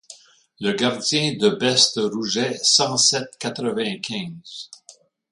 Le 0.61 0.73
guardien 0.75 1.35
de 1.39 1.49
bestes 1.49 1.99
Rouget 1.99 2.57
cent 2.63 2.97
sept 2.97 3.37
quatre-vingt-quinze. 3.37 4.71